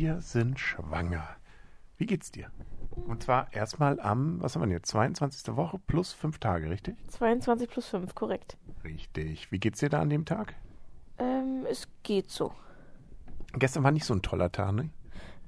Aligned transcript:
Wir 0.00 0.20
sind 0.20 0.60
schwanger. 0.60 1.26
Wie 1.96 2.06
geht's 2.06 2.30
dir? 2.30 2.52
Und 3.08 3.24
zwar 3.24 3.52
erstmal 3.52 3.98
am, 3.98 4.40
was 4.40 4.54
haben 4.54 4.62
wir 4.62 4.68
jetzt, 4.68 4.90
22. 4.90 5.56
Woche 5.56 5.80
plus 5.88 6.12
fünf 6.12 6.38
Tage, 6.38 6.70
richtig? 6.70 6.94
22 7.08 7.68
plus 7.68 7.88
5, 7.88 8.14
korrekt. 8.14 8.56
Richtig. 8.84 9.50
Wie 9.50 9.58
geht's 9.58 9.80
dir 9.80 9.88
da 9.88 10.00
an 10.00 10.08
dem 10.08 10.24
Tag? 10.24 10.54
Ähm, 11.18 11.66
es 11.68 11.88
geht 12.04 12.30
so. 12.30 12.52
Gestern 13.54 13.82
war 13.82 13.90
nicht 13.90 14.04
so 14.04 14.14
ein 14.14 14.22
toller 14.22 14.52
Tag, 14.52 14.70
ne? 14.70 14.90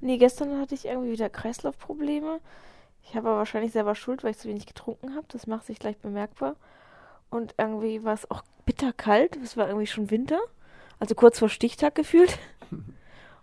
Nee, 0.01 0.17
gestern 0.17 0.59
hatte 0.59 0.75
ich 0.75 0.83
irgendwie 0.83 1.13
wieder 1.13 1.29
Kreislaufprobleme. 1.29 2.41
Ich 3.03 3.15
habe 3.15 3.29
aber 3.29 3.37
wahrscheinlich 3.37 3.71
selber 3.71 3.95
Schuld, 3.95 4.21
weil 4.25 4.31
ich 4.31 4.37
zu 4.37 4.49
wenig 4.49 4.65
getrunken 4.65 5.15
habe. 5.15 5.27
Das 5.29 5.47
macht 5.47 5.65
sich 5.65 5.79
gleich 5.79 5.97
bemerkbar. 5.97 6.57
Und 7.29 7.55
irgendwie 7.57 8.03
war 8.03 8.15
es 8.15 8.29
auch 8.29 8.43
bitterkalt. 8.65 9.37
Es 9.37 9.55
war 9.55 9.67
irgendwie 9.67 9.87
schon 9.87 10.11
Winter. 10.11 10.41
Also 10.99 11.15
kurz 11.15 11.39
vor 11.39 11.47
Stichtag 11.47 11.95
gefühlt. 11.95 12.37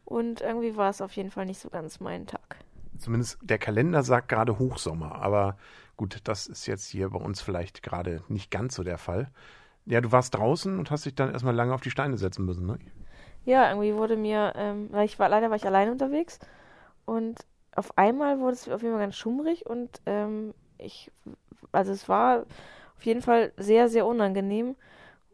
Und 0.09 0.41
irgendwie 0.41 0.75
war 0.75 0.89
es 0.89 1.03
auf 1.03 1.13
jeden 1.17 1.31
Fall 1.31 1.45
nicht 1.45 1.61
so 1.61 1.69
ganz 1.69 2.01
mein 2.01 2.27
Tag. 2.27 2.57
Zumindest 2.97 3.37
der 3.43 3.59
Kalender 3.59 4.03
sagt 4.03 4.31
gerade 4.31 4.59
Hochsommer, 4.59 5.17
aber 5.17 5.59
gut, 5.99 6.21
das 6.25 6.47
ist 6.47 6.67
jetzt 6.67 6.87
hier 6.87 7.11
bei 7.11 7.19
uns 7.19 7.43
vielleicht 7.43 7.83
gerade 7.83 8.23
nicht 8.29 8.51
ganz 8.51 8.75
so 8.75 8.83
der 8.83 8.97
Fall. 8.97 9.31
Ja, 9.85 10.01
du 10.01 10.11
warst 10.11 10.35
draußen 10.35 10.79
und 10.79 10.91
hast 10.91 11.05
dich 11.05 11.15
dann 11.15 11.31
erstmal 11.31 11.55
lange 11.55 11.75
auf 11.75 11.83
die 11.83 11.91
Steine 11.91 12.17
setzen 12.17 12.47
müssen, 12.47 12.67
ne? 12.67 12.79
Ja, 13.45 13.69
irgendwie 13.69 13.95
wurde 13.95 14.17
mir, 14.17 14.55
ähm, 14.57 14.89
weil 14.91 15.05
ich 15.05 15.19
war, 15.19 15.29
leider 15.29 15.51
war 15.51 15.57
ich 15.57 15.67
alleine 15.67 15.93
unterwegs 15.93 16.39
und 17.05 17.45
auf 17.77 17.97
einmal 17.99 18.41
wurde 18.41 18.55
es 18.55 18.67
auf 18.67 18.81
jeden 18.81 18.95
Fall 18.95 19.05
ganz 19.05 19.17
schummrig 19.17 19.67
und 19.67 20.01
ähm, 20.07 20.55
ich, 20.79 21.11
also 21.71 21.93
es 21.93 22.09
war 22.09 22.47
auf 22.97 23.05
jeden 23.05 23.21
Fall 23.21 23.53
sehr, 23.59 23.91
sehr 23.91 24.07
unangenehm 24.07 24.75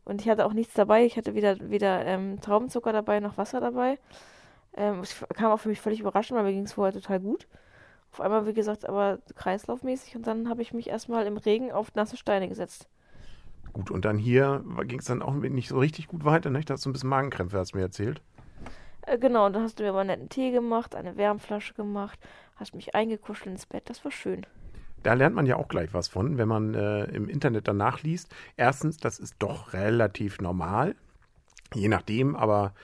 und 0.04 0.20
ich 0.20 0.28
hatte 0.28 0.44
auch 0.46 0.52
nichts 0.52 0.74
dabei. 0.74 1.04
Ich 1.04 1.16
hatte 1.16 1.34
weder, 1.34 1.58
weder 1.60 2.04
ähm, 2.04 2.40
Traubenzucker 2.40 2.92
dabei 2.92 3.20
noch 3.20 3.38
Wasser 3.38 3.60
dabei. 3.60 3.98
Ähm, 4.76 5.00
es 5.00 5.24
kam 5.34 5.52
auch 5.52 5.60
für 5.60 5.68
mich 5.68 5.80
völlig 5.80 6.00
überraschend, 6.00 6.36
weil 6.36 6.44
mir 6.44 6.52
ging 6.52 6.64
es 6.64 6.72
vorher 6.72 6.92
total 6.92 7.20
gut. 7.20 7.46
Auf 8.12 8.20
einmal, 8.20 8.46
wie 8.46 8.54
gesagt, 8.54 8.88
aber 8.88 9.18
kreislaufmäßig 9.34 10.16
und 10.16 10.26
dann 10.26 10.48
habe 10.48 10.62
ich 10.62 10.72
mich 10.72 10.88
erstmal 10.88 11.26
im 11.26 11.36
Regen 11.36 11.72
auf 11.72 11.94
nasse 11.94 12.16
Steine 12.16 12.48
gesetzt. 12.48 12.88
Gut, 13.72 13.90
und 13.90 14.04
dann 14.04 14.18
hier 14.18 14.64
ging 14.84 15.00
es 15.00 15.06
dann 15.06 15.20
auch 15.20 15.34
nicht 15.34 15.68
so 15.68 15.78
richtig 15.78 16.06
gut 16.06 16.24
weiter, 16.24 16.48
ne? 16.50 16.60
Da 16.60 16.74
hast 16.74 16.84
du 16.84 16.90
ein 16.90 16.92
bisschen 16.92 17.08
Magenkrämpfe, 17.08 17.58
hast 17.58 17.72
du 17.72 17.78
mir 17.78 17.82
erzählt. 17.82 18.22
Äh, 19.02 19.18
genau, 19.18 19.46
und 19.46 19.52
dann 19.54 19.62
hast 19.64 19.78
du 19.78 19.82
mir 19.82 19.92
mal 19.92 20.00
einen 20.00 20.10
netten 20.10 20.28
Tee 20.28 20.52
gemacht, 20.52 20.94
eine 20.94 21.16
Wärmflasche 21.16 21.74
gemacht, 21.74 22.18
hast 22.56 22.74
mich 22.74 22.94
eingekuschelt 22.94 23.48
ins 23.52 23.66
Bett, 23.66 23.90
das 23.90 24.04
war 24.04 24.12
schön. 24.12 24.46
Da 25.02 25.14
lernt 25.14 25.34
man 25.34 25.44
ja 25.44 25.56
auch 25.56 25.68
gleich 25.68 25.92
was 25.92 26.08
von, 26.08 26.38
wenn 26.38 26.48
man 26.48 26.74
äh, 26.74 27.04
im 27.06 27.28
Internet 27.28 27.68
danach 27.68 28.02
liest. 28.02 28.34
Erstens, 28.56 28.96
das 28.96 29.18
ist 29.18 29.34
doch 29.38 29.72
relativ 29.72 30.40
normal, 30.40 30.94
je 31.74 31.88
nachdem, 31.88 32.36
aber 32.36 32.74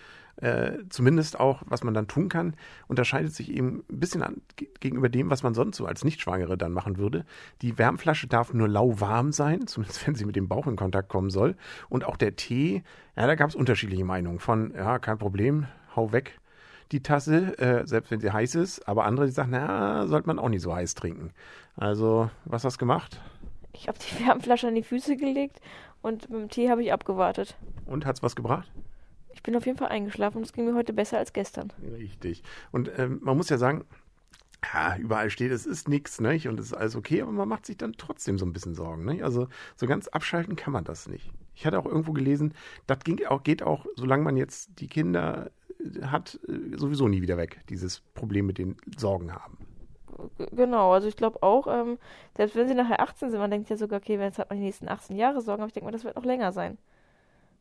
äh, 0.41 0.78
zumindest 0.88 1.38
auch, 1.38 1.62
was 1.66 1.84
man 1.84 1.94
dann 1.94 2.08
tun 2.08 2.28
kann, 2.28 2.55
unterscheidet 2.88 3.34
sich 3.34 3.50
eben 3.50 3.84
ein 3.91 4.00
bisschen 4.00 4.22
an, 4.22 4.41
gegenüber 4.80 5.08
dem, 5.08 5.30
was 5.30 5.42
man 5.42 5.55
sonst 5.55 5.77
so 5.77 5.86
als 5.86 6.05
Nichtschwangere 6.05 6.56
dann 6.56 6.72
machen 6.72 6.98
würde. 6.98 7.24
Die 7.62 7.78
Wärmflasche 7.78 8.27
darf 8.27 8.52
nur 8.55 8.69
lauwarm 8.69 9.32
sein, 9.32 9.66
zumindest 9.66 10.06
wenn 10.06 10.14
sie 10.14 10.24
mit 10.24 10.36
dem 10.36 10.48
Bauch 10.48 10.66
in 10.66 10.77
Kontakt 10.77 11.08
kommen 11.08 11.30
soll. 11.30 11.56
Und 11.88 12.05
auch 12.05 12.16
der 12.16 12.36
Tee, 12.36 12.82
ja, 13.16 13.27
da 13.27 13.34
gab 13.34 13.50
es 13.50 13.55
unterschiedliche 13.55 14.05
Meinungen 14.05 14.38
von, 14.38 14.72
ja, 14.74 14.98
kein 14.98 15.19
Problem, 15.19 15.66
hau 15.94 16.12
weg 16.12 16.41
die 16.92 17.02
Tasse, 17.02 17.56
äh, 17.58 17.86
selbst 17.86 18.10
wenn 18.10 18.20
sie 18.20 18.32
heiß 18.32 18.56
ist. 18.56 18.88
Aber 18.88 19.04
andere, 19.04 19.27
die 19.27 19.32
sagen, 19.32 19.50
na, 19.52 20.06
sollte 20.06 20.27
man 20.27 20.38
auch 20.38 20.48
nicht 20.48 20.62
so 20.62 20.75
heiß 20.75 20.94
trinken. 20.94 21.32
Also, 21.77 22.30
was 22.44 22.64
hast 22.64 22.77
du 22.77 22.78
gemacht? 22.80 23.20
Ich 23.72 23.88
habe 23.88 23.98
die 23.98 24.25
Wärmflasche 24.27 24.69
an 24.69 24.75
die 24.75 24.82
Füße 24.82 25.16
gelegt 25.16 25.60
und 26.02 26.30
mit 26.30 26.41
dem 26.41 26.48
Tee 26.48 26.70
habe 26.70 26.82
ich 26.82 26.92
abgewartet. 26.92 27.56
Und 27.86 28.06
hat's 28.06 28.22
was 28.22 28.36
gebracht? 28.36 28.70
Ich 29.33 29.42
bin 29.42 29.56
auf 29.56 29.67
jeden 29.67 29.78
Fall 29.78 29.89
eingeschlafen 29.89 30.39
und 30.39 30.45
es 30.45 30.53
ging 30.53 30.64
mir 30.64 30.75
heute 30.75 30.92
besser 30.92 31.19
als 31.19 31.33
gestern. 31.33 31.73
Richtig. 31.92 32.42
Und 32.73 32.91
ähm, 32.98 33.20
man 33.23 33.37
muss 33.37 33.48
ja 33.48 33.59
sagen, 33.59 33.84
ja, 34.72 34.97
überall 34.97 35.31
steht, 35.31 35.53
es 35.53 35.67
ist 35.67 35.89
nichts, 35.89 36.20
nicht? 36.20 36.48
Und 36.48 36.61
es 36.61 36.67
ist 36.67 36.75
alles 36.75 36.97
okay, 36.97 37.22
aber 37.22 37.33
man 37.33 37.48
macht 37.48 37.67
sich 37.67 37.77
dann 37.77 37.95
trotzdem 37.95 38.39
so 38.39 38.45
ein 38.45 38.53
bisschen 38.53 38.75
Sorgen, 38.75 39.05
nicht? 39.05 39.25
Also 39.25 39.48
so 39.77 39.87
ganz 39.87 40.09
abschalten 40.09 40.56
kann 40.56 40.72
man 40.72 40.84
das 40.84 41.09
nicht. 41.09 41.31
Ich 41.54 41.66
hatte 41.66 41.78
auch 41.78 41.87
irgendwo 41.87 42.12
gelesen, 42.12 42.54
das 42.87 43.00
ging 43.00 43.25
auch, 43.27 43.43
geht 43.43 43.62
auch, 43.62 43.87
solange 43.97 44.22
man 44.22 44.37
jetzt 44.37 44.71
die 44.81 44.88
Kinder 44.88 45.50
äh, 45.78 46.03
hat, 46.06 46.38
äh, 46.49 46.77
sowieso 46.77 47.09
nie 47.09 47.22
wieder 47.22 47.37
weg, 47.37 47.60
dieses 47.69 48.00
Problem 48.15 48.47
mit 48.47 48.59
den 48.59 48.77
Sorgen 48.97 49.33
haben. 49.33 49.59
Genau, 50.53 50.93
also 50.93 51.09
ich 51.09 51.16
glaube 51.16 51.43
auch, 51.43 51.66
ähm, 51.66 51.99
selbst 52.37 52.54
wenn 52.54 52.69
sie 52.69 52.75
nachher 52.75 53.00
18 53.00 53.31
sind, 53.31 53.41
man 53.41 53.50
denkt 53.50 53.71
ja 53.71 53.77
sogar, 53.77 54.00
okay, 54.00 54.19
wenn 54.19 54.27
jetzt 54.27 54.38
hat 54.38 54.50
man 54.50 54.59
die 54.59 54.65
nächsten 54.65 54.88
18 54.88 55.16
Jahre 55.16 55.41
Sorgen, 55.41 55.62
aber 55.62 55.69
ich 55.69 55.72
denke 55.72 55.87
mal, 55.87 55.93
das 55.93 56.04
wird 56.04 56.16
noch 56.16 56.25
länger 56.25 56.53
sein. 56.53 56.77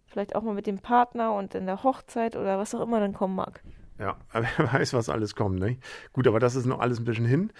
Vielleicht 0.10 0.36
auch 0.36 0.42
mal 0.42 0.54
mit 0.54 0.68
dem 0.68 0.80
Partner 0.80 1.34
und 1.34 1.56
in 1.56 1.66
der 1.66 1.84
Hochzeit 1.84 2.36
oder 2.36 2.58
was 2.58 2.74
auch 2.74 2.82
immer 2.82 3.00
dann 3.00 3.14
kommen 3.14 3.36
mag. 3.36 3.62
Ja, 4.00 4.18
wer 4.34 4.74
weiß, 4.74 4.94
was 4.94 5.10
alles 5.10 5.36
kommt. 5.36 5.60
Ne? 5.60 5.78
Gut, 6.14 6.28
aber 6.28 6.40
das 6.40 6.56
ist 6.56 6.66
noch 6.66 6.80
alles 6.80 7.00
ein 7.00 7.06
bisschen 7.06 7.26
hin. 7.26 7.52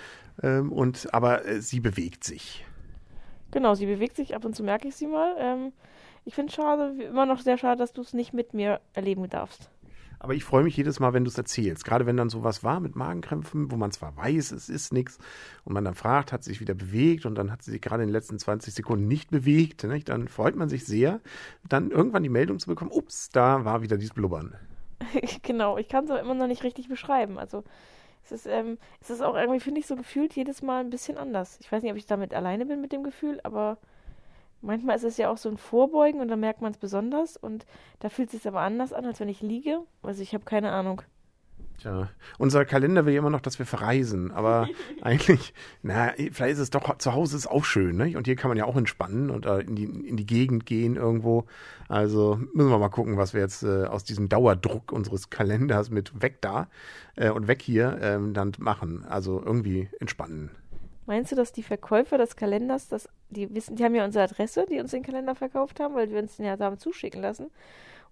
Ähm, 0.42 0.72
und, 0.72 1.14
aber 1.14 1.46
äh, 1.46 1.62
sie 1.62 1.80
bewegt 1.80 2.24
sich. 2.24 2.66
Genau, 3.52 3.76
sie 3.76 3.86
bewegt 3.86 4.16
sich. 4.16 4.36
Ab 4.36 4.46
und 4.46 4.56
zu 4.56 4.64
merke 4.64 4.88
ich 4.88 4.96
sie 4.96 5.08
mal. 5.08 5.36
Ähm, 5.38 5.74
ich 6.26 6.34
finde 6.34 6.50
es 6.50 6.56
schade, 6.56 7.04
immer 7.04 7.26
noch 7.26 7.40
sehr 7.40 7.58
schade, 7.58 7.78
dass 7.78 7.94
du 7.94 8.02
es 8.02 8.14
nicht 8.14 8.34
mit 8.34 8.54
mir 8.54 8.82
erleben 8.94 9.30
darfst. 9.30 9.70
Aber 10.20 10.34
ich 10.34 10.44
freue 10.44 10.64
mich 10.64 10.76
jedes 10.76 11.00
Mal, 11.00 11.14
wenn 11.14 11.24
du 11.24 11.30
es 11.30 11.38
erzählst. 11.38 11.86
Gerade 11.86 12.06
wenn 12.06 12.18
dann 12.18 12.30
sowas 12.30 12.64
war 12.64 12.80
mit 12.80 12.96
Magenkrämpfen, 12.96 13.72
wo 13.72 13.78
man 13.78 13.92
zwar 13.92 14.16
weiß, 14.18 14.52
es 14.52 14.68
ist 14.68 14.92
nichts, 14.92 15.18
und 15.64 15.74
man 15.74 15.86
dann 15.86 15.96
fragt, 15.96 16.34
hat 16.34 16.44
sie 16.44 16.52
sich 16.52 16.62
wieder 16.62 16.74
bewegt 16.74 17.26
und 17.26 17.36
dann 17.36 17.52
hat 17.52 17.64
sie 17.64 17.72
sich 17.72 17.82
gerade 17.82 18.04
in 18.04 18.10
den 18.10 18.14
letzten 18.14 18.38
20 18.38 18.74
Sekunden 18.74 19.08
nicht 19.08 19.32
bewegt, 19.32 19.84
nicht? 19.86 20.10
dann 20.10 20.28
freut 20.28 20.56
man 20.56 20.68
sich 20.68 20.86
sehr, 20.86 21.22
dann 21.68 21.92
irgendwann 21.92 22.24
die 22.24 22.30
Meldung 22.30 22.60
zu 22.60 22.68
bekommen, 22.68 22.92
ups, 22.92 23.30
da 23.30 23.64
war 23.64 23.82
wieder 23.82 23.98
dieses 23.98 24.14
Blubbern. 24.14 24.56
genau, 25.44 25.78
ich 25.78 25.88
kann 25.88 26.04
es 26.04 26.12
aber 26.12 26.20
immer 26.20 26.36
noch 26.36 26.48
nicht 26.48 26.64
richtig 26.64 26.90
beschreiben. 26.90 27.40
Also 27.40 27.64
es 28.26 28.32
ist, 28.32 28.46
ähm, 28.46 28.78
es 29.02 29.10
ist 29.10 29.22
auch 29.22 29.36
irgendwie, 29.36 29.60
finde 29.60 29.80
ich, 29.80 29.88
so 29.88 29.96
gefühlt 29.96 30.36
jedes 30.36 30.62
Mal 30.62 30.82
ein 30.82 30.90
bisschen 30.90 31.18
anders. 31.18 31.58
Ich 31.62 31.72
weiß 31.72 31.82
nicht, 31.82 31.92
ob 31.92 31.98
ich 31.98 32.06
damit 32.06 32.34
alleine 32.34 32.66
bin 32.66 32.82
mit 32.82 32.92
dem 32.92 33.04
Gefühl, 33.04 33.40
aber 33.44 33.78
Manchmal 34.62 34.98
ist 34.98 35.04
es 35.04 35.18
ja 35.18 35.30
auch 35.30 35.38
so 35.38 35.50
ein 35.50 35.58
Vorbeugen 35.58 36.20
und 36.20 36.28
dann 36.28 36.40
merkt 36.40 36.62
man 36.62 36.72
es 36.72 36.78
besonders 36.78 37.38
und 37.38 37.66
da 38.00 38.10
fühlt 38.10 38.30
es 38.30 38.34
sich 38.34 38.48
aber 38.48 38.62
anders 38.62 38.94
an, 38.94 39.06
als 39.06 39.20
wenn 39.20 39.30
ich 39.30 39.42
liege. 39.42 39.82
Also 40.04 40.22
ich 40.22 40.34
habe 40.34 40.44
keine 40.44 40.72
Ahnung. 40.72 41.02
Tja, 41.80 42.10
unser 42.38 42.66
Kalender 42.66 43.06
will 43.06 43.14
ja 43.14 43.20
immer 43.20 43.30
noch, 43.30 43.40
dass 43.40 43.58
wir 43.58 43.66
verreisen, 43.66 44.32
aber 44.32 44.68
eigentlich, 45.02 45.54
na, 45.82 46.12
vielleicht 46.32 46.54
ist 46.54 46.60
es 46.60 46.70
doch, 46.72 46.98
zu 46.98 47.14
Hause 47.14 47.38
ist 47.38 47.48
auch 47.48 47.64
schön, 47.64 47.96
ne? 47.96 48.18
Und 48.18 48.28
hier 48.28 48.36
kann 48.36 48.50
man 48.50 48.58
ja 48.58 48.66
auch 48.66 48.76
entspannen 48.76 49.30
und 49.30 49.46
äh, 49.46 49.60
in, 49.60 49.76
die, 49.76 49.86
in 49.86 50.18
die 50.18 50.26
Gegend 50.26 50.66
gehen 50.66 50.98
irgendwo. 50.98 51.46
Also 51.88 52.38
müssen 52.54 52.70
wir 52.70 52.80
mal 52.80 52.90
gucken, 52.90 53.16
was 53.16 53.34
wir 53.34 53.40
jetzt 53.40 53.64
äh, 53.64 53.86
aus 53.86 54.04
diesem 54.04 54.28
Dauerdruck 54.28 54.92
unseres 54.92 55.30
Kalenders 55.30 55.90
mit 55.90 56.22
weg 56.22 56.42
da 56.42 56.68
äh, 57.16 57.30
und 57.30 57.48
weg 57.48 57.62
hier 57.62 57.98
ähm, 58.02 58.34
dann 58.34 58.52
machen. 58.60 59.06
Also 59.08 59.42
irgendwie 59.42 59.88
entspannen. 60.02 60.52
Meinst 61.10 61.32
du, 61.32 61.36
dass 61.36 61.52
die 61.52 61.64
Verkäufer 61.64 62.20
des 62.20 62.36
Kalenders, 62.36 62.88
das, 62.88 63.10
die 63.32 63.52
wissen, 63.56 63.76
die 63.76 63.84
haben 63.84 63.96
ja 63.96 64.06
unsere 64.06 64.26
Adresse, 64.26 64.68
die 64.70 64.80
uns 64.80 64.92
den 64.92 65.02
Kalender 65.02 65.34
verkauft 65.34 65.80
haben, 65.80 65.96
weil 65.96 66.12
wir 66.12 66.20
uns 66.20 66.38
den 66.38 66.46
ja 66.46 66.56
haben 66.60 66.78
zuschicken 66.78 67.20
lassen. 67.20 67.50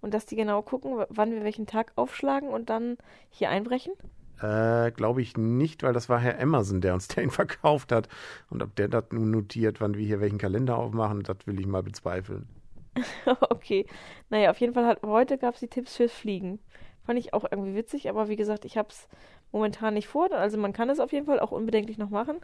Und 0.01 0.15
dass 0.15 0.25
die 0.25 0.35
genau 0.35 0.63
gucken, 0.63 1.05
wann 1.07 1.31
wir 1.31 1.43
welchen 1.43 1.67
Tag 1.67 1.91
aufschlagen 1.95 2.49
und 2.49 2.71
dann 2.71 2.97
hier 3.29 3.51
einbrechen? 3.51 3.93
Äh, 4.41 4.89
glaube 4.93 5.21
ich 5.21 5.37
nicht, 5.37 5.83
weil 5.83 5.93
das 5.93 6.09
war 6.09 6.19
Herr 6.19 6.39
Emerson, 6.39 6.81
der 6.81 6.95
uns 6.95 7.07
den 7.15 7.29
verkauft 7.29 7.91
hat. 7.91 8.09
Und 8.49 8.63
ob 8.63 8.75
der 8.75 8.87
das 8.87 9.03
nun 9.11 9.29
notiert, 9.29 9.79
wann 9.79 9.93
wir 9.93 10.03
hier 10.03 10.19
welchen 10.19 10.39
Kalender 10.39 10.79
aufmachen, 10.79 11.21
das 11.21 11.37
will 11.45 11.59
ich 11.59 11.67
mal 11.67 11.83
bezweifeln. 11.83 12.47
okay. 13.51 13.85
Naja, 14.31 14.49
auf 14.49 14.59
jeden 14.59 14.73
Fall 14.73 14.87
hat 14.87 15.03
heute 15.03 15.37
gab 15.37 15.53
es 15.53 15.59
die 15.59 15.67
Tipps 15.67 15.97
fürs 15.97 16.13
Fliegen. 16.13 16.57
Fand 17.05 17.19
ich 17.19 17.35
auch 17.35 17.45
irgendwie 17.49 17.75
witzig, 17.75 18.09
aber 18.09 18.27
wie 18.27 18.35
gesagt, 18.35 18.65
ich 18.65 18.75
habe 18.75 18.89
es 18.89 19.07
momentan 19.51 19.93
nicht 19.93 20.07
vor. 20.07 20.31
Also 20.31 20.57
man 20.57 20.73
kann 20.73 20.89
es 20.89 20.99
auf 20.99 21.11
jeden 21.11 21.25
Fall 21.25 21.39
auch 21.39 21.51
unbedenklich 21.51 21.97
noch 21.97 22.09
machen. 22.09 22.37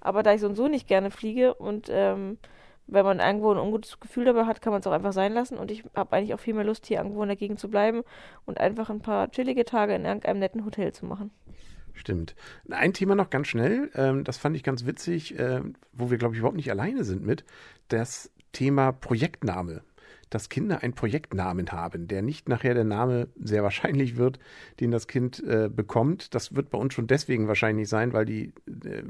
Aber 0.00 0.22
da 0.22 0.34
ich 0.34 0.40
so 0.40 0.46
und 0.46 0.56
so 0.56 0.68
nicht 0.68 0.86
gerne 0.86 1.10
fliege 1.10 1.54
und 1.54 1.88
ähm, 1.90 2.38
wenn 2.86 3.04
man 3.04 3.18
irgendwo 3.18 3.50
ein 3.50 3.58
ungutes 3.58 3.98
Gefühl 3.98 4.24
dabei 4.24 4.46
hat, 4.46 4.62
kann 4.62 4.72
man 4.72 4.80
es 4.80 4.86
auch 4.86 4.92
einfach 4.92 5.12
sein 5.12 5.32
lassen. 5.32 5.58
Und 5.58 5.70
ich 5.70 5.84
habe 5.94 6.14
eigentlich 6.14 6.34
auch 6.34 6.40
viel 6.40 6.54
mehr 6.54 6.64
Lust, 6.64 6.86
hier 6.86 6.98
irgendwo 6.98 7.22
in 7.22 7.28
der 7.28 7.36
Gegend 7.36 7.58
zu 7.58 7.68
bleiben 7.68 8.02
und 8.44 8.58
einfach 8.58 8.90
ein 8.90 9.00
paar 9.00 9.30
chillige 9.30 9.64
Tage 9.64 9.94
in 9.94 10.04
irgendeinem 10.04 10.38
netten 10.38 10.64
Hotel 10.64 10.92
zu 10.92 11.06
machen. 11.06 11.30
Stimmt. 11.94 12.36
Ein 12.70 12.92
Thema 12.92 13.14
noch 13.14 13.30
ganz 13.30 13.48
schnell, 13.48 13.90
ähm, 13.94 14.22
das 14.22 14.36
fand 14.36 14.54
ich 14.54 14.62
ganz 14.62 14.86
witzig, 14.86 15.38
äh, 15.38 15.62
wo 15.92 16.10
wir, 16.10 16.18
glaube 16.18 16.34
ich, 16.34 16.40
überhaupt 16.40 16.56
nicht 16.56 16.70
alleine 16.70 17.04
sind 17.04 17.24
mit, 17.24 17.44
das 17.88 18.30
Thema 18.52 18.92
Projektname 18.92 19.82
dass 20.30 20.48
Kinder 20.48 20.82
einen 20.82 20.94
Projektnamen 20.94 21.70
haben, 21.72 22.08
der 22.08 22.22
nicht 22.22 22.48
nachher 22.48 22.74
der 22.74 22.84
Name 22.84 23.28
sehr 23.40 23.62
wahrscheinlich 23.62 24.16
wird, 24.16 24.38
den 24.80 24.90
das 24.90 25.06
Kind 25.06 25.42
äh, 25.44 25.68
bekommt. 25.68 26.34
Das 26.34 26.54
wird 26.54 26.70
bei 26.70 26.78
uns 26.78 26.94
schon 26.94 27.06
deswegen 27.06 27.48
wahrscheinlich 27.48 27.88
sein, 27.88 28.12
weil 28.12 28.24
die, 28.24 28.52
äh, 28.66 29.02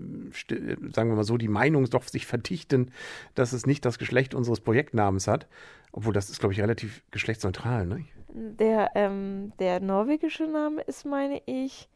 sagen 0.92 1.10
wir 1.10 1.16
mal 1.16 1.24
so, 1.24 1.36
die 1.36 1.48
Meinungen 1.48 1.88
doch 1.90 2.02
sich 2.04 2.26
verdichten, 2.26 2.90
dass 3.34 3.52
es 3.52 3.66
nicht 3.66 3.84
das 3.84 3.98
Geschlecht 3.98 4.34
unseres 4.34 4.60
Projektnamens 4.60 5.26
hat. 5.26 5.46
Obwohl 5.92 6.12
das 6.12 6.28
ist, 6.28 6.40
glaube 6.40 6.52
ich, 6.52 6.60
relativ 6.60 7.02
geschlechtsneutral, 7.10 7.86
ne? 7.86 8.04
Der, 8.28 8.90
ähm, 8.94 9.52
der 9.58 9.80
norwegische 9.80 10.46
Name 10.46 10.82
ist, 10.82 11.06
meine 11.06 11.40
ich, 11.46 11.88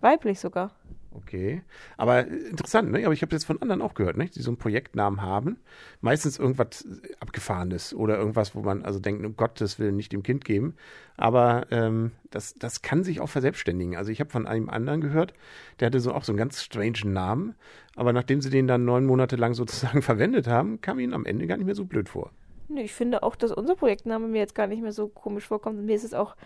weiblich 0.00 0.38
sogar. 0.38 0.72
Okay. 1.16 1.62
Aber 1.96 2.26
interessant, 2.26 2.90
ne? 2.90 3.04
Aber 3.04 3.14
ich 3.14 3.22
habe 3.22 3.34
jetzt 3.34 3.44
von 3.44 3.60
anderen 3.62 3.80
auch 3.80 3.94
gehört, 3.94 4.16
ne? 4.16 4.26
Die 4.26 4.42
so 4.42 4.50
einen 4.50 4.58
Projektnamen 4.58 5.22
haben. 5.22 5.58
Meistens 6.00 6.38
irgendwas 6.38 6.86
Abgefahrenes 7.20 7.94
oder 7.94 8.18
irgendwas, 8.18 8.54
wo 8.54 8.60
man 8.60 8.82
also 8.84 8.98
denkt, 8.98 9.24
um 9.24 9.36
Gottes 9.36 9.78
Willen 9.78 9.96
nicht 9.96 10.12
dem 10.12 10.22
Kind 10.22 10.44
geben. 10.44 10.74
Aber 11.16 11.66
ähm, 11.70 12.12
das, 12.30 12.54
das 12.54 12.82
kann 12.82 13.02
sich 13.02 13.20
auch 13.20 13.28
verselbstständigen. 13.28 13.96
Also 13.96 14.12
ich 14.12 14.20
habe 14.20 14.30
von 14.30 14.46
einem 14.46 14.68
anderen 14.68 15.00
gehört, 15.00 15.32
der 15.80 15.86
hatte 15.86 16.00
so 16.00 16.12
auch 16.12 16.24
so 16.24 16.32
einen 16.32 16.38
ganz 16.38 16.62
strangen 16.62 17.12
Namen. 17.12 17.54
Aber 17.94 18.12
nachdem 18.12 18.42
sie 18.42 18.50
den 18.50 18.66
dann 18.66 18.84
neun 18.84 19.06
Monate 19.06 19.36
lang 19.36 19.54
sozusagen 19.54 20.02
verwendet 20.02 20.46
haben, 20.46 20.80
kam 20.80 20.98
ihnen 20.98 21.14
am 21.14 21.24
Ende 21.24 21.46
gar 21.46 21.56
nicht 21.56 21.66
mehr 21.66 21.74
so 21.74 21.86
blöd 21.86 22.08
vor. 22.08 22.30
Nee, 22.68 22.82
ich 22.82 22.92
finde 22.92 23.22
auch, 23.22 23.36
dass 23.36 23.52
unser 23.52 23.76
Projektname 23.76 24.26
mir 24.26 24.38
jetzt 24.38 24.54
gar 24.54 24.66
nicht 24.66 24.82
mehr 24.82 24.92
so 24.92 25.08
komisch 25.08 25.46
vorkommt. 25.46 25.80
Mir 25.80 25.94
ist 25.94 26.04
es 26.04 26.14
auch 26.14 26.36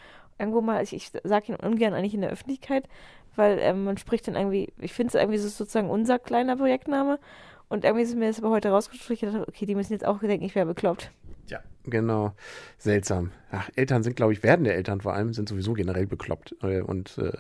irgendwo 0.41 0.61
mal, 0.61 0.79
also 0.79 0.97
ich 0.97 1.13
sage 1.23 1.53
ihn 1.53 1.57
ungern 1.57 1.95
eigentlich 1.95 2.15
in 2.15 2.23
der 2.23 2.31
Öffentlichkeit, 2.31 2.89
weil 3.37 3.59
ähm, 3.61 3.85
man 3.85 3.97
spricht 3.97 4.29
dann 4.29 4.37
irgendwie, 4.37 4.73
ich 4.79 4.93
finde 4.93 5.09
es 5.09 5.15
irgendwie 5.15 5.39
so 5.39 5.49
sozusagen 5.49 5.91
unser 5.91 6.19
kleiner 6.19 6.57
Projektname. 6.57 7.19
Und 7.69 7.85
irgendwie 7.85 8.03
ist 8.03 8.17
mir 8.17 8.27
das 8.27 8.39
aber 8.39 8.51
heute 8.51 8.71
rausgestrichen, 8.71 9.29
ich 9.29 9.35
dachte, 9.35 9.49
okay, 9.49 9.65
die 9.65 9.75
müssen 9.75 9.93
jetzt 9.93 10.05
auch 10.05 10.19
denken, 10.19 10.45
ich 10.45 10.55
wäre 10.55 10.67
bekloppt. 10.67 11.13
Ja, 11.47 11.61
genau. 11.85 12.33
Seltsam. 12.79 13.31
Ach, 13.51 13.71
Eltern 13.77 14.03
sind, 14.03 14.17
glaube 14.17 14.33
ich, 14.33 14.43
werdende 14.43 14.73
Eltern 14.73 15.01
vor 15.01 15.15
allem, 15.15 15.33
sind 15.33 15.49
sowieso 15.49 15.75
generell 15.75 16.07
bekloppt. 16.07 16.57
Äh, 16.63 16.81
und 16.81 17.17
äh, 17.19 17.33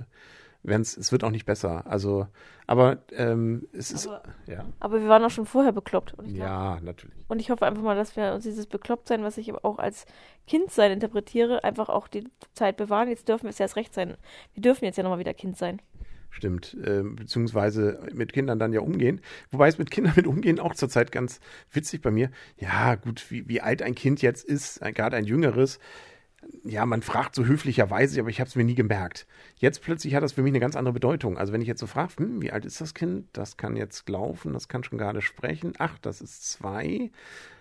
wenn's, 0.62 0.96
es 0.96 1.12
wird 1.12 1.24
auch 1.24 1.30
nicht 1.30 1.46
besser. 1.46 1.86
Also, 1.86 2.26
aber 2.66 2.98
ähm, 3.12 3.66
es 3.72 3.90
ist. 3.90 4.06
Aber, 4.06 4.22
ja. 4.46 4.64
aber 4.78 5.00
wir 5.00 5.08
waren 5.08 5.24
auch 5.24 5.30
schon 5.30 5.46
vorher 5.46 5.72
bekloppt. 5.72 6.14
Und 6.14 6.26
ich 6.26 6.34
glaub, 6.34 6.46
Ja, 6.46 6.80
natürlich. 6.82 7.16
Und 7.28 7.40
ich 7.40 7.50
hoffe 7.50 7.66
einfach 7.66 7.82
mal, 7.82 7.96
dass 7.96 8.16
wir 8.16 8.32
uns 8.34 8.44
dieses 8.44 8.66
Beklopptsein, 8.66 9.22
was 9.22 9.38
ich 9.38 9.52
auch 9.64 9.78
als 9.78 10.06
Kindsein 10.46 10.92
interpretiere, 10.92 11.64
einfach 11.64 11.88
auch 11.88 12.08
die 12.08 12.28
Zeit 12.52 12.76
bewahren. 12.76 13.08
Jetzt 13.08 13.28
dürfen 13.28 13.44
wir 13.44 13.50
es 13.50 13.58
ja 13.58 13.64
erst 13.64 13.76
recht 13.76 13.94
sein. 13.94 14.16
Wir 14.54 14.62
dürfen 14.62 14.84
jetzt 14.84 14.96
ja 14.96 15.02
nochmal 15.02 15.18
wieder 15.18 15.34
Kind 15.34 15.56
sein. 15.56 15.80
Stimmt, 16.32 16.76
ähm, 16.86 17.16
beziehungsweise 17.16 18.06
mit 18.14 18.32
Kindern 18.32 18.60
dann 18.60 18.72
ja 18.72 18.80
umgehen. 18.80 19.20
Wobei 19.50 19.66
es 19.66 19.78
mit 19.78 19.90
Kindern 19.90 20.12
mit 20.14 20.28
umgehen 20.28 20.60
auch 20.60 20.76
zurzeit 20.76 21.10
ganz 21.10 21.40
witzig 21.72 22.02
bei 22.02 22.12
mir. 22.12 22.30
Ja, 22.56 22.94
gut, 22.94 23.30
wie, 23.30 23.48
wie 23.48 23.60
alt 23.60 23.82
ein 23.82 23.96
Kind 23.96 24.22
jetzt 24.22 24.44
ist, 24.44 24.80
gerade 24.80 25.16
ein 25.16 25.24
jüngeres. 25.24 25.80
Ja, 26.64 26.86
man 26.86 27.02
fragt 27.02 27.34
so 27.34 27.44
höflicherweise, 27.44 28.20
aber 28.20 28.30
ich 28.30 28.40
habe 28.40 28.48
es 28.48 28.56
mir 28.56 28.64
nie 28.64 28.74
gemerkt. 28.74 29.26
Jetzt 29.56 29.82
plötzlich 29.82 30.14
hat 30.14 30.22
das 30.22 30.32
für 30.32 30.42
mich 30.42 30.52
eine 30.52 30.60
ganz 30.60 30.76
andere 30.76 30.94
Bedeutung. 30.94 31.36
Also 31.38 31.52
wenn 31.52 31.60
ich 31.60 31.68
jetzt 31.68 31.80
so 31.80 31.86
frage, 31.86 32.14
hm, 32.16 32.42
wie 32.42 32.50
alt 32.50 32.64
ist 32.64 32.80
das 32.80 32.94
Kind? 32.94 33.26
Das 33.32 33.56
kann 33.56 33.76
jetzt 33.76 34.08
laufen, 34.08 34.52
das 34.54 34.68
kann 34.68 34.82
schon 34.84 34.98
gerade 34.98 35.20
sprechen. 35.20 35.74
Ach, 35.78 35.98
das 35.98 36.20
ist 36.20 36.50
zwei. 36.50 37.10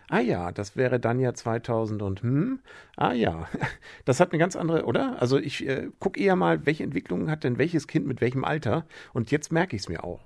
Ah 0.09 0.19
ja, 0.21 0.51
das 0.51 0.75
wäre 0.75 0.99
dann 0.99 1.19
ja 1.19 1.33
2000 1.33 2.01
und 2.01 2.21
hm. 2.23 2.59
Ah 2.95 3.13
ja, 3.13 3.47
das 4.05 4.19
hat 4.19 4.31
eine 4.31 4.39
ganz 4.39 4.55
andere, 4.55 4.85
oder? 4.85 5.21
Also 5.21 5.37
ich 5.37 5.67
äh, 5.67 5.89
gucke 5.99 6.19
eher 6.19 6.35
mal, 6.35 6.65
welche 6.65 6.83
Entwicklungen 6.83 7.29
hat 7.29 7.43
denn 7.43 7.57
welches 7.57 7.87
Kind 7.87 8.07
mit 8.07 8.21
welchem 8.21 8.43
Alter. 8.43 8.85
Und 9.13 9.31
jetzt 9.31 9.51
merke 9.51 9.75
ich 9.75 9.83
es 9.83 9.89
mir 9.89 10.03
auch. 10.03 10.21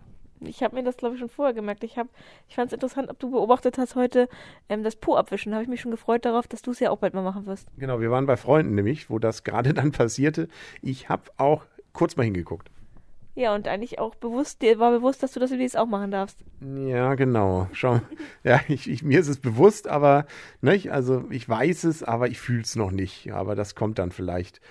Ich 0.48 0.64
habe 0.64 0.76
mir 0.76 0.84
das, 0.84 0.98
glaube 0.98 1.16
ich, 1.16 1.20
schon 1.20 1.30
vorher 1.30 1.54
gemerkt. 1.54 1.84
Ich, 1.84 1.98
hab- 1.98 2.10
ich 2.48 2.56
fand 2.56 2.68
es 2.68 2.74
interessant, 2.74 3.10
ob 3.10 3.20
du 3.20 3.32
beobachtet 3.32 3.78
hast 3.78 3.96
heute 3.96 4.28
ähm, 4.70 4.84
das 4.84 4.96
Po 4.96 5.16
abwischen. 5.16 5.52
Da 5.52 5.56
habe 5.58 5.64
ich 5.64 5.70
mich 5.70 5.82
schon 5.82 5.92
gefreut 5.92 6.26
darauf, 6.26 6.48
dass 6.48 6.62
du 6.62 6.72
es 6.72 6.80
ja 6.80 6.90
auch 6.92 6.98
bald 6.98 7.14
mal 7.14 7.24
machen 7.24 7.46
wirst. 7.46 7.68
Genau, 7.78 8.00
wir 8.00 8.12
waren 8.12 8.26
bei 8.26 8.38
Freunden 8.38 8.76
nämlich, 8.76 9.10
wo 9.10 9.20
das 9.20 9.44
gerade 9.44 9.74
dann 9.74 9.92
passierte. 9.92 10.48
Ich 10.82 11.10
habe 11.10 11.24
auch 11.38 11.66
kurz 11.94 12.16
mal 12.16 12.24
hingeguckt. 12.24 12.70
Ja, 13.36 13.56
und 13.56 13.68
eigentlich 13.68 13.98
auch 13.98 14.14
bewusst, 14.14 14.62
dir 14.62 14.78
war 14.78 14.92
bewusst, 14.92 15.24
dass 15.24 15.32
du 15.32 15.40
das 15.40 15.50
demnächst 15.50 15.76
auch 15.76 15.88
machen 15.88 16.12
darfst. 16.12 16.38
Ja, 16.62 17.16
genau. 17.16 17.68
Schau, 17.74 18.00
ja, 18.44 18.60
ich, 18.68 18.88
ich, 18.88 19.02
mir 19.02 19.20
ist 19.20 19.28
es 19.28 19.40
bewusst, 19.40 19.88
aber 19.88 20.28
nicht, 20.62 20.92
also 20.92 21.26
ich 21.32 21.50
weiß 21.50 21.86
es, 21.86 22.04
aber 22.04 22.28
ich 22.28 22.40
fühle 22.40 22.62
es 22.62 22.76
noch 22.76 22.92
nicht. 22.92 23.32
Aber 23.34 23.56
das 23.56 23.74
kommt 23.74 23.98
dann 23.98 24.12
vielleicht, 24.12 24.62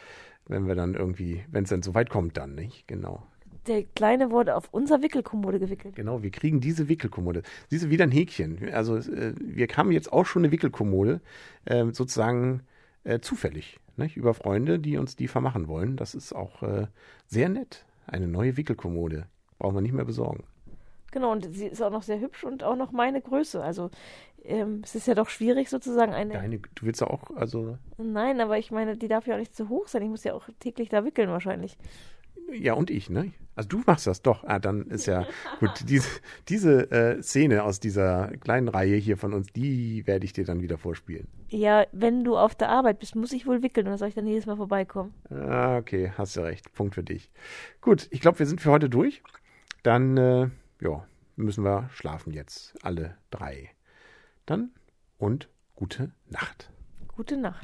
wenn 0.46 0.68
wir 0.68 0.76
dann 0.76 0.94
irgendwie, 0.94 1.44
wenn 1.50 1.64
es 1.64 1.70
dann 1.70 1.82
so 1.82 1.94
weit 1.96 2.08
kommt, 2.08 2.36
dann 2.36 2.54
nicht. 2.54 2.86
Genau. 2.86 3.24
Der 3.66 3.84
Kleine 3.84 4.30
wurde 4.30 4.56
auf 4.56 4.68
unser 4.72 5.02
Wickelkommode 5.02 5.60
gewickelt. 5.60 5.94
Genau, 5.94 6.22
wir 6.22 6.30
kriegen 6.30 6.60
diese 6.60 6.88
Wickelkommode. 6.88 7.42
Siehst 7.70 7.84
du, 7.84 7.90
wieder 7.90 8.04
ein 8.04 8.10
Häkchen. 8.10 8.68
Also 8.72 8.96
äh, 8.96 9.34
wir 9.38 9.68
kamen 9.68 9.92
jetzt 9.92 10.12
auch 10.12 10.26
schon 10.26 10.42
eine 10.42 10.52
Wickelkommode, 10.52 11.20
äh, 11.64 11.84
sozusagen 11.92 12.62
äh, 13.04 13.20
zufällig, 13.20 13.78
nicht? 13.96 14.16
über 14.16 14.34
Freunde, 14.34 14.78
die 14.78 14.96
uns 14.96 15.14
die 15.14 15.28
vermachen 15.28 15.68
wollen. 15.68 15.96
Das 15.96 16.14
ist 16.14 16.32
auch 16.32 16.62
äh, 16.62 16.86
sehr 17.26 17.48
nett. 17.48 17.84
Eine 18.06 18.26
neue 18.26 18.56
Wickelkommode. 18.56 19.26
Brauchen 19.58 19.76
wir 19.76 19.80
nicht 19.80 19.94
mehr 19.94 20.04
besorgen. 20.04 20.44
Genau, 21.12 21.30
und 21.30 21.54
sie 21.54 21.66
ist 21.66 21.82
auch 21.82 21.90
noch 21.90 22.02
sehr 22.02 22.20
hübsch 22.20 22.42
und 22.42 22.64
auch 22.64 22.74
noch 22.74 22.90
meine 22.90 23.20
Größe. 23.20 23.62
Also 23.62 23.90
ähm, 24.44 24.80
es 24.82 24.94
ist 24.94 25.06
ja 25.06 25.14
doch 25.14 25.28
schwierig 25.28 25.68
sozusagen 25.68 26.12
eine. 26.12 26.32
Deine, 26.32 26.58
du 26.58 26.86
willst 26.86 27.00
ja 27.00 27.06
auch, 27.06 27.30
also, 27.36 27.78
Nein, 27.98 28.40
aber 28.40 28.58
ich 28.58 28.70
meine, 28.70 28.96
die 28.96 29.08
darf 29.08 29.26
ja 29.26 29.34
auch 29.34 29.38
nicht 29.38 29.54
zu 29.54 29.68
hoch 29.68 29.86
sein. 29.88 30.02
Ich 30.02 30.08
muss 30.08 30.24
ja 30.24 30.34
auch 30.34 30.48
täglich 30.58 30.88
da 30.88 31.04
wickeln 31.04 31.28
wahrscheinlich. 31.28 31.76
ja 32.50 32.72
und 32.72 32.90
ich, 32.90 33.10
ne? 33.10 33.32
Also 33.54 33.68
du 33.68 33.82
machst 33.86 34.06
das 34.06 34.22
doch. 34.22 34.44
Ah, 34.44 34.58
dann 34.58 34.86
ist 34.86 35.06
ja 35.06 35.26
gut. 35.60 35.70
Diese, 35.88 36.08
diese 36.48 36.90
äh, 36.90 37.22
Szene 37.22 37.64
aus 37.64 37.80
dieser 37.80 38.28
kleinen 38.38 38.68
Reihe 38.68 38.96
hier 38.96 39.16
von 39.16 39.34
uns, 39.34 39.48
die 39.48 40.06
werde 40.06 40.24
ich 40.24 40.32
dir 40.32 40.44
dann 40.44 40.62
wieder 40.62 40.78
vorspielen. 40.78 41.28
Ja, 41.48 41.84
wenn 41.92 42.24
du 42.24 42.36
auf 42.36 42.54
der 42.54 42.70
Arbeit 42.70 42.98
bist, 42.98 43.14
muss 43.14 43.32
ich 43.32 43.46
wohl 43.46 43.62
wickeln 43.62 43.86
oder 43.86 43.98
soll 43.98 44.08
ich 44.08 44.14
dann 44.14 44.26
jedes 44.26 44.46
Mal 44.46 44.56
vorbeikommen? 44.56 45.12
Ah, 45.30 45.76
okay, 45.76 46.12
hast 46.16 46.36
du 46.36 46.40
recht. 46.40 46.72
Punkt 46.72 46.94
für 46.94 47.02
dich. 47.02 47.30
Gut, 47.80 48.08
ich 48.10 48.20
glaube, 48.20 48.38
wir 48.38 48.46
sind 48.46 48.60
für 48.60 48.70
heute 48.70 48.88
durch. 48.88 49.22
Dann, 49.82 50.16
äh, 50.16 50.48
ja, 50.80 51.06
müssen 51.36 51.64
wir 51.64 51.90
schlafen 51.92 52.32
jetzt. 52.32 52.74
Alle 52.82 53.18
drei. 53.30 53.70
Dann 54.46 54.70
und 55.18 55.48
gute 55.74 56.12
Nacht. 56.28 56.70
Gute 57.08 57.36
Nacht. 57.36 57.60